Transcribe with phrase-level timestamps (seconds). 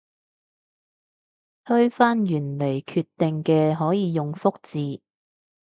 [1.63, 4.99] 推翻原來決定嘅可以用覆字